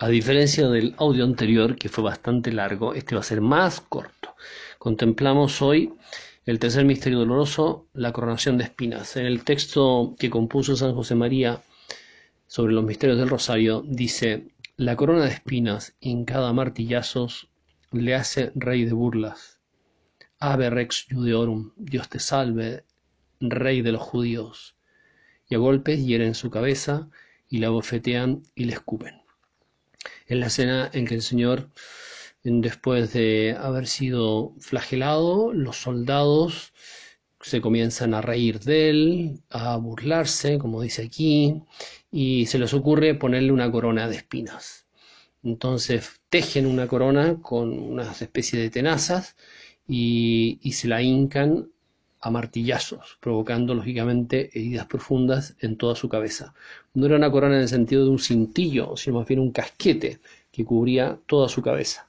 A 0.00 0.06
diferencia 0.08 0.68
del 0.68 0.94
audio 0.98 1.24
anterior, 1.24 1.74
que 1.74 1.88
fue 1.88 2.04
bastante 2.04 2.52
largo, 2.52 2.94
este 2.94 3.16
va 3.16 3.20
a 3.20 3.24
ser 3.24 3.40
más 3.40 3.80
corto. 3.80 4.36
Contemplamos 4.78 5.60
hoy 5.60 5.92
el 6.46 6.60
tercer 6.60 6.84
misterio 6.84 7.18
doloroso, 7.18 7.88
la 7.94 8.12
coronación 8.12 8.58
de 8.58 8.62
espinas. 8.62 9.16
En 9.16 9.26
el 9.26 9.42
texto 9.42 10.14
que 10.16 10.30
compuso 10.30 10.76
San 10.76 10.94
José 10.94 11.16
María 11.16 11.64
sobre 12.46 12.74
los 12.74 12.84
misterios 12.84 13.18
del 13.18 13.28
Rosario, 13.28 13.82
dice, 13.84 14.52
la 14.76 14.94
corona 14.94 15.24
de 15.24 15.32
espinas 15.32 15.96
hincada 15.98 16.50
a 16.50 16.52
martillazos 16.52 17.48
le 17.90 18.14
hace 18.14 18.52
rey 18.54 18.84
de 18.84 18.92
burlas. 18.92 19.58
Ave 20.38 20.70
rex 20.70 21.06
judeorum, 21.10 21.72
Dios 21.76 22.08
te 22.08 22.20
salve, 22.20 22.84
rey 23.40 23.82
de 23.82 23.90
los 23.90 24.02
judíos. 24.02 24.76
Y 25.48 25.56
a 25.56 25.58
golpes 25.58 26.06
hieren 26.06 26.36
su 26.36 26.50
cabeza 26.50 27.08
y 27.48 27.58
la 27.58 27.70
bofetean 27.70 28.44
y 28.54 28.66
le 28.66 28.74
escupen. 28.74 29.27
En 30.28 30.40
la 30.40 30.46
escena 30.46 30.90
en 30.92 31.06
que 31.06 31.14
el 31.14 31.22
Señor, 31.22 31.70
después 32.44 33.12
de 33.12 33.56
haber 33.58 33.86
sido 33.86 34.54
flagelado, 34.60 35.52
los 35.52 35.76
soldados 35.78 36.72
se 37.40 37.60
comienzan 37.60 38.14
a 38.14 38.20
reír 38.20 38.60
de 38.60 38.90
él, 38.90 39.40
a 39.50 39.76
burlarse, 39.76 40.58
como 40.58 40.82
dice 40.82 41.02
aquí, 41.04 41.62
y 42.10 42.46
se 42.46 42.58
les 42.58 42.74
ocurre 42.74 43.14
ponerle 43.14 43.52
una 43.52 43.70
corona 43.72 44.08
de 44.08 44.16
espinas. 44.16 44.86
Entonces 45.42 46.20
tejen 46.28 46.66
una 46.66 46.88
corona 46.88 47.40
con 47.42 47.78
una 47.78 48.12
especie 48.12 48.58
de 48.60 48.70
tenazas 48.70 49.36
y, 49.86 50.58
y 50.62 50.72
se 50.72 50.88
la 50.88 51.02
hincan 51.02 51.70
a 52.20 52.30
martillazos, 52.30 53.18
provocando 53.20 53.74
lógicamente 53.74 54.50
heridas 54.52 54.86
profundas 54.86 55.54
en 55.60 55.76
toda 55.76 55.94
su 55.94 56.08
cabeza. 56.08 56.54
No 56.94 57.06
era 57.06 57.16
una 57.16 57.30
corona 57.30 57.56
en 57.56 57.62
el 57.62 57.68
sentido 57.68 58.04
de 58.04 58.10
un 58.10 58.18
cintillo, 58.18 58.96
sino 58.96 59.18
más 59.18 59.28
bien 59.28 59.40
un 59.40 59.52
casquete 59.52 60.20
que 60.50 60.64
cubría 60.64 61.18
toda 61.26 61.48
su 61.48 61.62
cabeza. 61.62 62.08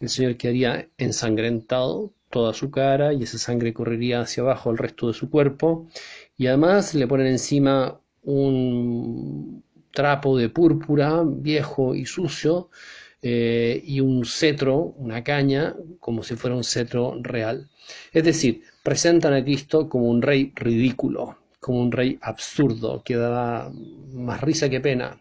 El 0.00 0.08
Señor 0.08 0.36
quedaría 0.36 0.88
ensangrentado 0.96 2.12
toda 2.30 2.52
su 2.54 2.70
cara 2.70 3.12
y 3.12 3.22
esa 3.22 3.38
sangre 3.38 3.72
correría 3.72 4.20
hacia 4.20 4.42
abajo 4.42 4.70
al 4.70 4.78
resto 4.78 5.08
de 5.08 5.14
su 5.14 5.30
cuerpo 5.30 5.88
y 6.36 6.46
además 6.46 6.94
le 6.94 7.06
ponen 7.06 7.26
encima 7.26 7.98
un 8.22 9.64
trapo 9.92 10.36
de 10.36 10.48
púrpura 10.50 11.24
viejo 11.26 11.94
y 11.94 12.06
sucio 12.06 12.70
eh, 13.22 13.82
y 13.84 14.00
un 14.00 14.24
cetro, 14.24 14.76
una 14.76 15.24
caña, 15.24 15.74
como 15.98 16.22
si 16.22 16.36
fuera 16.36 16.54
un 16.54 16.62
cetro 16.64 17.18
real. 17.20 17.68
Es 18.12 18.22
decir, 18.24 18.62
presentan 18.88 19.34
a 19.34 19.44
Cristo 19.44 19.86
como 19.86 20.08
un 20.08 20.22
rey 20.22 20.50
ridículo, 20.56 21.36
como 21.60 21.82
un 21.82 21.92
rey 21.92 22.18
absurdo, 22.22 23.02
que 23.04 23.16
da 23.16 23.70
más 24.14 24.40
risa 24.40 24.70
que 24.70 24.80
pena. 24.80 25.20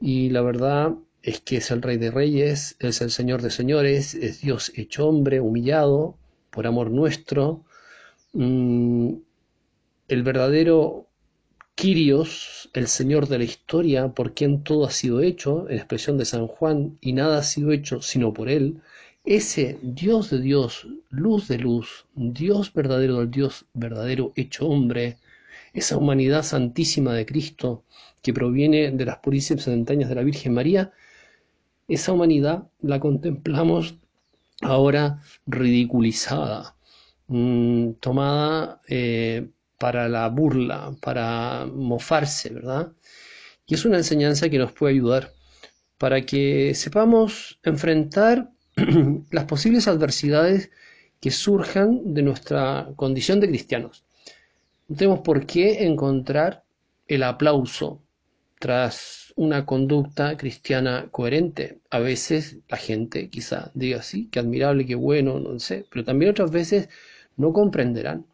Y 0.00 0.30
la 0.30 0.42
verdad 0.42 0.94
es 1.22 1.40
que 1.40 1.58
es 1.58 1.70
el 1.70 1.82
rey 1.82 1.98
de 1.98 2.10
reyes, 2.10 2.74
es 2.80 3.00
el 3.00 3.12
señor 3.12 3.42
de 3.42 3.50
señores, 3.50 4.16
es 4.16 4.40
Dios 4.40 4.72
hecho 4.74 5.06
hombre, 5.06 5.38
humillado 5.40 6.16
por 6.50 6.66
amor 6.66 6.90
nuestro. 6.90 7.64
Mm, 8.32 9.12
el 10.08 10.22
verdadero 10.24 11.06
Quirios, 11.76 12.70
el 12.72 12.88
Señor 12.88 13.28
de 13.28 13.38
la 13.38 13.44
historia, 13.44 14.08
por 14.08 14.34
quien 14.34 14.64
todo 14.64 14.84
ha 14.84 14.90
sido 14.90 15.20
hecho, 15.20 15.70
en 15.70 15.76
expresión 15.76 16.18
de 16.18 16.24
San 16.24 16.48
Juan, 16.48 16.98
y 17.00 17.12
nada 17.12 17.38
ha 17.38 17.44
sido 17.44 17.70
hecho 17.70 18.02
sino 18.02 18.34
por 18.34 18.48
Él, 18.48 18.82
ese 19.24 19.78
Dios 19.82 20.30
de 20.30 20.40
Dios, 20.40 20.86
luz 21.10 21.48
de 21.48 21.58
luz, 21.58 22.06
Dios 22.14 22.72
verdadero 22.72 23.18
del 23.18 23.30
Dios 23.30 23.66
verdadero 23.74 24.32
hecho 24.34 24.66
hombre, 24.66 25.18
esa 25.72 25.96
humanidad 25.96 26.42
santísima 26.42 27.14
de 27.14 27.26
Cristo 27.26 27.84
que 28.22 28.32
proviene 28.34 28.90
de 28.90 29.04
las 29.04 29.18
purísimas 29.18 29.68
entrañas 29.68 30.08
de 30.08 30.14
la 30.14 30.22
Virgen 30.22 30.54
María, 30.54 30.92
esa 31.88 32.12
humanidad 32.12 32.68
la 32.80 33.00
contemplamos 33.00 33.96
ahora 34.62 35.22
ridiculizada, 35.46 36.76
mm, 37.28 37.92
tomada 38.00 38.80
eh, 38.88 39.48
para 39.78 40.08
la 40.08 40.28
burla, 40.28 40.94
para 41.00 41.66
mofarse, 41.66 42.50
¿verdad? 42.50 42.92
Y 43.66 43.74
es 43.74 43.84
una 43.84 43.98
enseñanza 43.98 44.48
que 44.50 44.58
nos 44.58 44.72
puede 44.72 44.94
ayudar 44.94 45.32
para 45.98 46.22
que 46.26 46.74
sepamos 46.74 47.58
enfrentar 47.62 48.50
las 49.30 49.44
posibles 49.44 49.88
adversidades 49.88 50.70
que 51.20 51.30
surjan 51.30 52.14
de 52.14 52.22
nuestra 52.22 52.88
condición 52.96 53.40
de 53.40 53.48
cristianos. 53.48 54.04
No 54.88 54.96
tenemos 54.96 55.20
por 55.20 55.46
qué 55.46 55.84
encontrar 55.84 56.64
el 57.06 57.22
aplauso 57.22 58.02
tras 58.58 59.32
una 59.36 59.64
conducta 59.66 60.36
cristiana 60.36 61.08
coherente. 61.10 61.80
A 61.90 61.98
veces 61.98 62.58
la 62.68 62.76
gente 62.76 63.30
quizá 63.30 63.70
diga 63.74 64.02
sí, 64.02 64.28
qué 64.30 64.40
admirable, 64.40 64.86
qué 64.86 64.94
bueno, 64.94 65.40
no 65.40 65.58
sé, 65.58 65.86
pero 65.90 66.04
también 66.04 66.32
otras 66.32 66.50
veces 66.50 66.88
no 67.36 67.52
comprenderán 67.52 68.26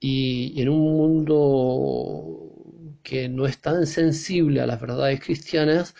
y, 0.00 0.60
en 0.60 0.68
un 0.70 0.80
mundo 0.96 2.52
que 3.02 3.28
no 3.28 3.46
es 3.46 3.60
tan 3.60 3.86
sensible 3.86 4.60
a 4.60 4.66
las 4.66 4.80
verdades 4.80 5.20
cristianas, 5.20 5.94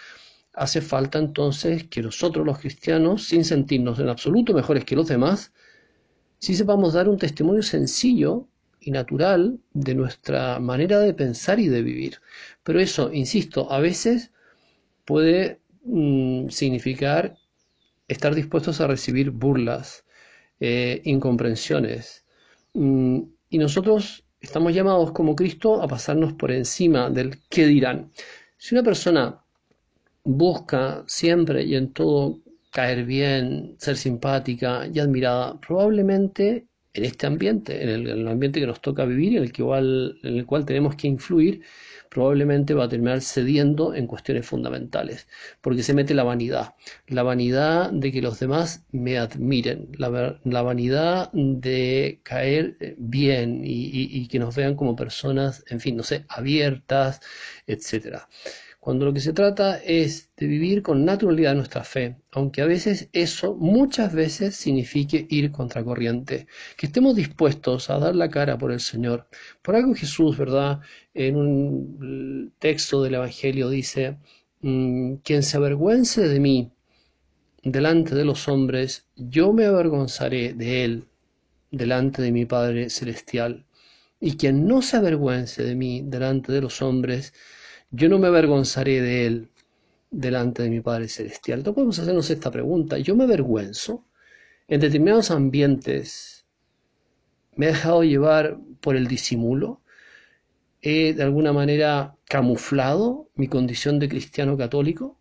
hace 0.61 0.83
falta 0.83 1.19
entonces 1.19 1.85
que 1.85 2.03
nosotros 2.03 2.45
los 2.45 2.59
cristianos, 2.59 3.25
sin 3.25 3.47
sentirnos 3.47 3.99
en 3.99 4.11
absoluto 4.11 4.53
mejores 4.53 4.85
que 4.85 4.95
los 4.95 5.09
demás, 5.09 5.53
sí 6.39 6.55
sepamos 6.55 6.93
dar 6.93 7.09
un 7.09 7.17
testimonio 7.17 7.63
sencillo 7.63 8.47
y 8.79 8.91
natural 8.91 9.59
de 9.73 9.95
nuestra 9.95 10.59
manera 10.61 10.99
de 11.01 11.15
pensar 11.15 11.61
y 11.61 11.69
de 11.69 11.83
vivir. 11.83 12.19
Pero 12.63 12.79
eso, 12.79 13.11
insisto, 13.11 13.73
a 13.73 13.81
veces 13.81 14.33
puede 15.07 15.61
mm, 15.85 16.51
significar 16.51 17.39
estar 18.09 18.35
dispuestos 18.35 18.83
a 18.83 18.87
recibir 18.87 19.31
burlas, 19.31 20.05
eh, 20.61 21.01
incomprensiones, 21.05 22.27
mm, 22.75 23.21
y 23.49 23.59
nosotros 23.59 24.25
estamos 24.43 24.75
llamados 24.75 25.13
como 25.13 25.35
Cristo 25.35 25.83
a 25.83 25.89
pasarnos 25.89 26.35
por 26.35 26.53
encima 26.53 27.09
del 27.09 27.39
qué 27.49 27.67
dirán. 27.67 28.13
Si 28.59 28.75
una 28.75 28.85
persona 28.85 29.40
busca 30.25 31.05
siempre 31.07 31.65
y 31.65 31.75
en 31.77 31.93
todo 31.93 32.41
caer 32.73 33.05
bien, 33.05 33.77
ser 33.79 33.97
simpática 33.97 34.87
y 34.93 34.99
admirada, 35.01 35.59
probablemente 35.61 36.67
en 36.93 37.05
este 37.05 37.27
ambiente, 37.27 37.83
en 37.83 37.89
el, 37.89 38.29
ambiente 38.29 38.61
que 38.61 38.67
nos 38.67 38.81
toca 38.81 39.05
vivir, 39.05 39.37
en 39.37 39.45
el, 39.45 39.53
que 39.53 39.63
en 39.63 40.37
el 40.37 40.47
cual 40.47 40.65
tenemos 40.67 40.97
que 40.97 41.07
influir, 41.09 41.63
probablemente 42.11 42.75
va 42.75 42.85
a 42.85 42.89
terminar 42.89 43.21
cediendo 43.21 43.95
en 43.95 44.09
cuestiones 44.09 44.45
fundamentales, 44.47 45.29
porque 45.61 45.85
se 45.85 45.95
mete 45.95 46.15
la 46.15 46.25
vanidad, 46.25 46.75
la 47.07 47.23
vanidad 47.23 47.93
de 47.93 48.11
que 48.11 48.21
los 48.21 48.41
demás 48.41 48.85
me 48.91 49.19
admiren, 49.19 49.89
la, 49.97 50.63
vanidad 50.63 51.31
de 51.33 52.21
caer 52.25 52.97
bien 52.99 53.63
y, 53.65 54.27
que 54.29 54.41
nos 54.41 54.57
vean 54.57 54.75
como 54.75 54.97
personas, 54.97 55.65
en 55.69 55.81
fin, 55.81 55.97
no 55.97 56.03
sé, 56.03 56.25
abiertas, 56.29 57.21
etcétera 57.67 58.29
cuando 58.81 59.05
lo 59.05 59.13
que 59.13 59.21
se 59.21 59.35
trata 59.35 59.77
es 59.77 60.31
de 60.37 60.47
vivir 60.47 60.83
con 60.83 61.05
naturalidad 61.05 61.55
nuestra 61.55 61.85
fe, 61.85 62.17
aunque 62.33 62.63
a 62.63 62.67
veces 62.67 63.11
eso 63.13 63.55
muchas 63.55 64.15
veces 64.15 64.57
signifique 64.57 65.27
ir 65.29 65.53
contracorriente, 65.53 66.47
que 66.79 66.87
estemos 66.87 67.15
dispuestos 67.15 67.91
a 67.91 67.99
dar 67.99 68.17
la 68.17 68.31
cara 68.31 68.57
por 68.57 68.73
el 68.73 68.81
Señor. 68.81 69.29
Por 69.61 69.77
algo 69.77 69.95
Jesús, 69.95 70.39
¿verdad? 70.39 70.81
En 71.13 71.37
un 71.37 72.55
texto 72.59 73.03
del 73.03 73.17
Evangelio 73.17 73.69
dice, 73.69 74.17
mm, 74.63 75.17
quien 75.17 75.43
se 75.43 75.59
avergüence 75.59 76.27
de 76.27 76.41
mí 76.41 76.73
delante 77.63 78.15
de 78.15 78.25
los 78.25 78.49
hombres, 78.49 79.07
yo 79.17 79.53
me 79.53 79.67
avergonzaré 79.67 80.55
de 80.55 80.85
él 80.85 81.05
delante 81.71 82.23
de 82.23 82.33
mi 82.33 82.47
Padre 82.47 82.89
Celestial. 82.89 83.67
Y 84.21 84.37
quien 84.37 84.67
no 84.67 84.83
se 84.83 84.97
avergüence 84.97 85.63
de 85.65 85.75
mí 85.75 86.03
delante 86.05 86.53
de 86.53 86.61
los 86.63 86.83
hombres, 86.83 87.33
yo 87.91 88.09
no 88.09 88.19
me 88.19 88.29
avergonzaré 88.29 89.01
de 89.01 89.27
él 89.27 89.49
delante 90.11 90.63
de 90.63 90.71
mi 90.71 90.81
Padre 90.81 91.09
Celestial. 91.09 91.63
No 91.65 91.75
podemos 91.75 91.99
hacernos 91.99 92.31
esta 92.31 92.51
pregunta. 92.51 92.99
Yo 92.99 93.17
me 93.17 93.25
avergüenzo 93.25 94.05
en 94.69 94.81
determinados 94.81 95.31
ambientes. 95.31 96.47
Me 97.57 97.67
he 97.67 97.69
dejado 97.71 98.05
llevar 98.05 98.59
por 98.81 98.97
el 98.97 99.07
disimulo. 99.07 99.81
He 100.83 101.13
de 101.15 101.23
alguna 101.23 101.53
manera 101.53 102.17
camuflado 102.25 103.29
mi 103.35 103.49
condición 103.49 103.99
de 103.99 104.09
cristiano 104.09 104.57
católico. 104.57 105.19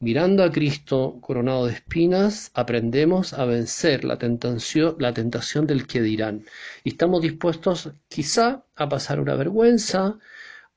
Mirando 0.00 0.42
a 0.42 0.50
Cristo 0.50 1.18
coronado 1.20 1.66
de 1.66 1.74
espinas, 1.74 2.50
aprendemos 2.54 3.34
a 3.34 3.44
vencer 3.44 4.04
la 4.04 4.18
la 4.18 5.12
tentación 5.12 5.66
del 5.66 5.86
que 5.86 6.00
dirán. 6.00 6.44
Y 6.84 6.90
estamos 6.90 7.20
dispuestos 7.22 7.90
quizá 8.08 8.64
a 8.76 8.88
pasar 8.88 9.20
una 9.20 9.34
vergüenza, 9.34 10.18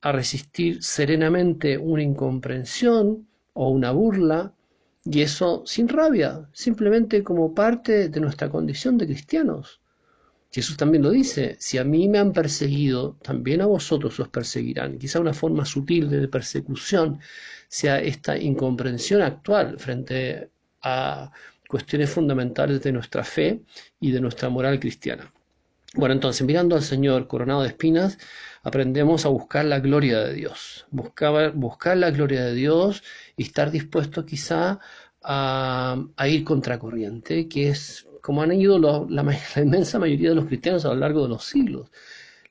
a 0.04 0.12
resistir 0.12 0.84
serenamente 0.84 1.78
una 1.78 2.04
incomprensión 2.04 3.26
o 3.54 3.70
una 3.70 3.92
burla, 3.92 4.54
y 5.06 5.22
eso 5.22 5.64
sin 5.66 5.88
rabia, 5.88 6.50
simplemente 6.52 7.24
como 7.24 7.56
parte 7.56 8.10
de 8.10 8.20
nuestra 8.20 8.50
condición 8.50 8.98
de 8.98 9.06
cristianos. 9.06 9.80
Jesús 10.52 10.76
también 10.76 11.04
lo 11.04 11.10
dice, 11.10 11.56
si 11.58 11.78
a 11.78 11.86
mí 11.86 12.10
me 12.10 12.20
han 12.20 12.34
perseguido, 12.34 13.18
también 13.22 13.62
a 13.62 13.66
vosotros 13.66 14.20
os 14.20 14.28
perseguirán. 14.28 15.00
Quizá 15.00 15.22
una 15.22 15.34
forma 15.34 15.64
sutil 15.66 16.10
de 16.10 16.28
persecución 16.28 17.20
sea 17.70 18.00
esta 18.00 18.38
incomprensión 18.38 19.22
actual 19.22 19.80
frente 19.80 20.50
a 20.82 21.32
cuestiones 21.68 22.10
fundamentales 22.10 22.84
de 22.84 22.92
nuestra 22.92 23.24
fe 23.24 23.62
y 24.02 24.12
de 24.12 24.20
nuestra 24.20 24.50
moral 24.50 24.80
cristiana. 24.82 25.34
Bueno, 25.96 26.14
entonces, 26.16 26.46
mirando 26.46 26.76
al 26.76 26.82
Señor 26.82 27.28
coronado 27.28 27.62
de 27.62 27.68
espinas, 27.68 28.18
aprendemos 28.64 29.26
a 29.26 29.30
buscar 29.30 29.66
la 29.66 29.80
gloria 29.80 30.22
de 30.22 30.34
Dios, 30.34 30.88
buscar, 30.90 31.98
la 31.98 32.10
gloria 32.10 32.46
de 32.46 32.56
Dios 32.56 33.04
y 33.38 33.44
estar 33.44 33.70
dispuesto 33.70 34.26
quizá 34.26 34.80
a, 35.22 35.98
ir 36.28 36.44
contracorriente, 36.44 37.48
que 37.48 37.70
es 37.70 38.08
como 38.22 38.42
han 38.42 38.54
ido 38.54 38.80
la, 38.80 39.24
la 39.56 39.62
inmensa 39.62 40.00
mayoría 40.00 40.30
de 40.30 40.36
los 40.36 40.46
cristianos 40.48 40.84
a 40.86 40.90
lo 40.90 40.96
largo 40.96 41.24
de 41.24 41.30
los 41.30 41.46
siglos. 41.46 41.92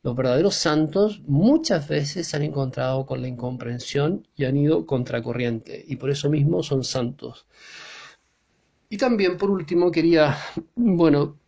Los 0.04 0.14
verdaderos 0.14 0.54
santos 0.54 1.20
muchas 1.26 1.88
veces 1.88 2.28
se 2.28 2.36
han 2.36 2.42
encontrado 2.44 3.06
con 3.06 3.22
la 3.22 3.28
incomprensión 3.28 4.26
y 4.36 4.44
han 4.44 4.56
ido 4.56 4.86
contracorriente, 4.86 5.84
y 5.88 5.96
por 5.96 6.10
eso 6.10 6.30
mismo 6.30 6.62
son 6.62 6.84
santos. 6.84 7.46
Y 8.88 8.98
también, 8.98 9.36
por 9.36 9.50
último, 9.50 9.90
quería, 9.90 10.36
bueno, 10.76 11.38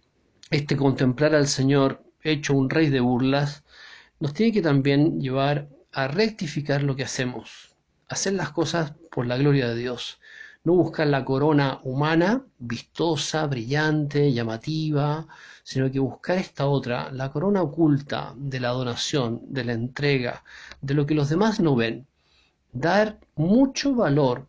este 0.51 0.77
contemplar 0.77 1.35
al 1.35 1.47
Señor 1.47 2.03
hecho 2.23 2.55
un 2.55 2.71
rey 2.71 2.91
de 2.91 3.01
burlas, 3.01 3.65
nos 4.21 4.33
tiene 4.35 4.53
que 4.53 4.63
también 4.63 5.21
llevar 5.21 5.69
a 5.93 6.09
rectificar 6.09 6.83
lo 6.83 6.97
que 6.97 7.05
hacemos, 7.05 7.75
hacer 8.09 8.35
las 8.35 8.51
cosas 8.51 8.95
por 9.11 9.27
la 9.27 9.37
gloria 9.37 9.69
de 9.69 9.77
Dios, 9.77 10.21
no 10.65 10.75
buscar 10.75 11.07
la 11.07 11.25
corona 11.25 11.81
humana, 11.83 12.45
vistosa, 12.59 13.47
brillante, 13.47 14.33
llamativa, 14.33 15.27
sino 15.63 15.91
que 15.91 15.99
buscar 15.99 16.39
esta 16.39 16.67
otra, 16.67 17.13
la 17.13 17.31
corona 17.31 17.63
oculta 17.63 18.35
de 18.37 18.61
la 18.61 18.71
donación, 18.71 19.43
de 19.47 19.65
la 19.65 19.73
entrega, 19.75 20.43
de 20.81 20.95
lo 20.95 21.05
que 21.05 21.15
los 21.15 21.29
demás 21.29 21.61
no 21.61 21.77
ven. 21.77 22.07
Dar 22.73 23.21
mucho 23.37 23.95
valor 23.95 24.49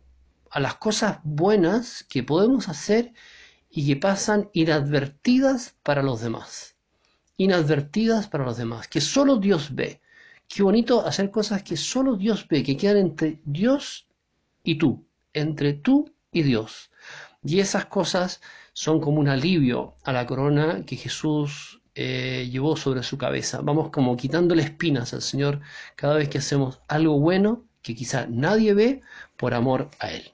a 0.50 0.60
las 0.60 0.76
cosas 0.76 1.18
buenas 1.22 2.04
que 2.08 2.22
podemos 2.22 2.68
hacer 2.68 3.12
y 3.76 3.86
que 3.86 3.96
pasan 3.96 4.48
inadvertidas 4.54 5.76
para 5.82 6.02
los 6.02 6.22
demás. 6.22 6.76
Inadvertidas 7.36 8.26
para 8.26 8.46
los 8.46 8.56
demás, 8.56 8.88
que 8.88 9.02
solo 9.02 9.36
Dios 9.36 9.74
ve. 9.74 10.00
Qué 10.48 10.62
bonito 10.62 11.06
hacer 11.06 11.30
cosas 11.30 11.62
que 11.62 11.76
solo 11.76 12.16
Dios 12.16 12.48
ve, 12.48 12.62
que 12.62 12.78
quedan 12.78 12.96
entre 12.96 13.38
Dios 13.44 14.06
y 14.64 14.76
tú, 14.76 15.06
entre 15.34 15.74
tú 15.74 16.10
y 16.32 16.42
Dios. 16.42 16.90
Y 17.44 17.60
esas 17.60 17.84
cosas 17.84 18.40
son 18.72 18.98
como 18.98 19.20
un 19.20 19.28
alivio 19.28 19.96
a 20.04 20.12
la 20.14 20.24
corona 20.24 20.82
que 20.86 20.96
Jesús 20.96 21.82
eh, 21.94 22.48
llevó 22.50 22.78
sobre 22.78 23.02
su 23.02 23.18
cabeza. 23.18 23.60
Vamos 23.60 23.90
como 23.90 24.16
quitándole 24.16 24.62
espinas 24.62 25.12
al 25.12 25.20
Señor 25.20 25.60
cada 25.96 26.14
vez 26.14 26.30
que 26.30 26.38
hacemos 26.38 26.80
algo 26.88 27.20
bueno 27.20 27.66
que 27.82 27.94
quizá 27.94 28.26
nadie 28.26 28.72
ve 28.72 29.02
por 29.36 29.52
amor 29.52 29.90
a 29.98 30.12
Él. 30.12 30.32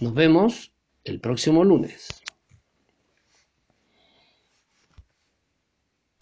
Nos 0.00 0.12
vemos 0.12 0.72
el 1.04 1.20
próximo 1.20 1.62
lunes. 1.62 2.20